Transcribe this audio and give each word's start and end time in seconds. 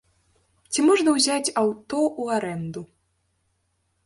Ці 0.71 0.85
можна 0.87 1.13
ўзяць 1.17 1.53
аўто 1.63 2.01
ў 2.21 2.23
арэнду? 2.41 2.81